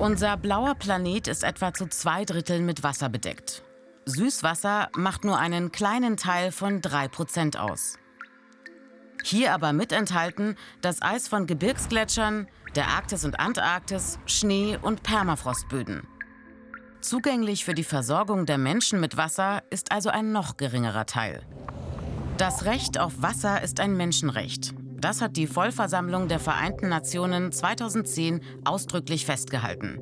[0.00, 3.62] Unser blauer Planet ist etwa zu zwei Dritteln mit Wasser bedeckt.
[4.06, 7.98] Süßwasser macht nur einen kleinen Teil von 3% aus.
[9.22, 16.08] Hier aber mit enthalten das Eis von Gebirgsgletschern, der Arktis und Antarktis, Schnee und Permafrostböden.
[17.02, 21.42] Zugänglich für die Versorgung der Menschen mit Wasser ist also ein noch geringerer Teil.
[22.38, 24.72] Das Recht auf Wasser ist ein Menschenrecht.
[25.00, 29.98] Das hat die Vollversammlung der Vereinten Nationen 2010 ausdrücklich festgehalten.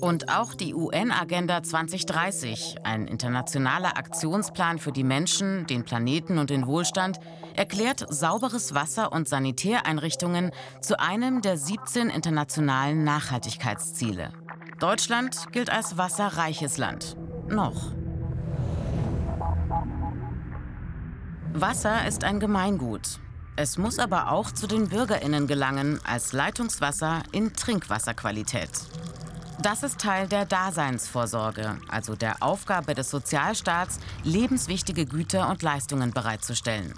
[0.00, 6.66] Und auch die UN-Agenda 2030, ein internationaler Aktionsplan für die Menschen, den Planeten und den
[6.66, 7.20] Wohlstand,
[7.54, 14.32] erklärt sauberes Wasser und Sanitäreinrichtungen zu einem der 17 internationalen Nachhaltigkeitsziele.
[14.80, 17.16] Deutschland gilt als wasserreiches Land.
[17.48, 17.92] Noch.
[21.52, 23.20] Wasser ist ein Gemeingut.
[23.56, 28.68] Es muss aber auch zu den Bürgerinnen gelangen als Leitungswasser in Trinkwasserqualität.
[29.62, 36.92] Das ist Teil der Daseinsvorsorge, also der Aufgabe des Sozialstaats, lebenswichtige Güter und Leistungen bereitzustellen.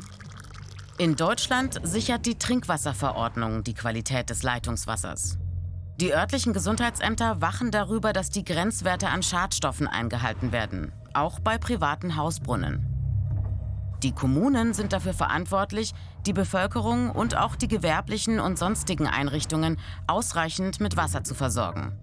[0.97, 5.37] In Deutschland sichert die Trinkwasserverordnung die Qualität des Leitungswassers.
[6.01, 12.17] Die örtlichen Gesundheitsämter wachen darüber, dass die Grenzwerte an Schadstoffen eingehalten werden, auch bei privaten
[12.17, 12.96] Hausbrunnen.
[14.07, 15.93] Die Kommunen sind dafür verantwortlich,
[16.27, 21.99] die Bevölkerung und auch die gewerblichen und sonstigen Einrichtungen ausreichend mit Wasser zu versorgen.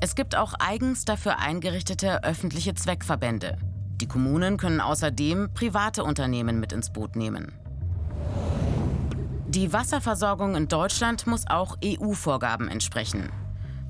[0.00, 3.58] Es gibt auch eigens dafür eingerichtete öffentliche Zweckverbände.
[4.00, 7.52] Die Kommunen können außerdem private Unternehmen mit ins Boot nehmen.
[9.46, 13.30] Die Wasserversorgung in Deutschland muss auch EU-Vorgaben entsprechen.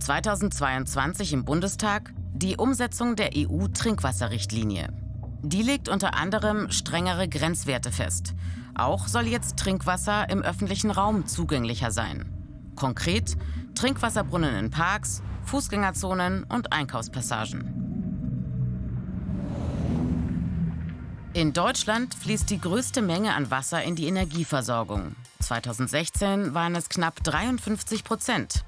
[0.00, 5.09] 2022 im Bundestag die Umsetzung der EU-Trinkwasserrichtlinie.
[5.42, 8.34] Die legt unter anderem strengere Grenzwerte fest.
[8.74, 12.32] Auch soll jetzt Trinkwasser im öffentlichen Raum zugänglicher sein.
[12.76, 13.36] Konkret
[13.74, 17.80] Trinkwasserbrunnen in Parks, Fußgängerzonen und Einkaufspassagen.
[21.32, 25.14] In Deutschland fließt die größte Menge an Wasser in die Energieversorgung.
[25.38, 28.64] 2016 waren es knapp 53 Prozent.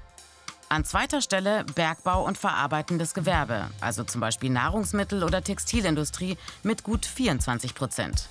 [0.73, 7.05] An zweiter Stelle Bergbau und verarbeitendes Gewerbe, also zum Beispiel Nahrungsmittel- oder Textilindustrie mit gut
[7.05, 8.27] 24 Prozent.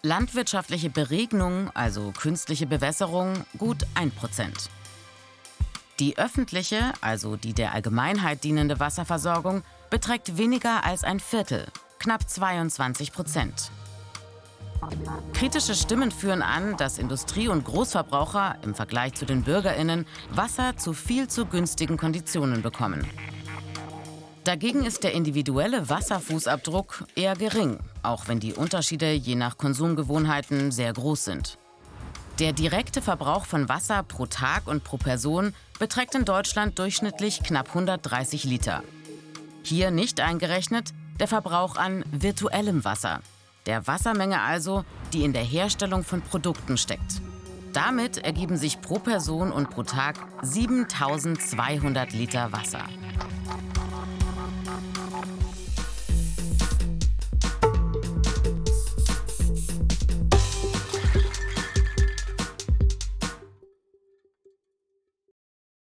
[0.00, 4.70] Landwirtschaftliche Beregnung, also künstliche Bewässerung, gut 1 Prozent.
[5.98, 11.66] Die öffentliche, also die der Allgemeinheit dienende Wasserversorgung beträgt weniger als ein Viertel,
[11.98, 13.70] knapp 22 Prozent.
[15.32, 20.92] Kritische Stimmen führen an, dass Industrie und Großverbraucher im Vergleich zu den Bürgerinnen Wasser zu
[20.92, 23.06] viel zu günstigen Konditionen bekommen.
[24.44, 30.92] Dagegen ist der individuelle Wasserfußabdruck eher gering, auch wenn die Unterschiede je nach Konsumgewohnheiten sehr
[30.92, 31.58] groß sind.
[32.38, 37.68] Der direkte Verbrauch von Wasser pro Tag und pro Person beträgt in Deutschland durchschnittlich knapp
[37.68, 38.82] 130 Liter.
[39.62, 43.20] Hier nicht eingerechnet der Verbrauch an virtuellem Wasser,
[43.70, 47.22] der Wassermenge also, die in der Herstellung von Produkten steckt.
[47.72, 52.82] Damit ergeben sich pro Person und pro Tag 7200 Liter Wasser.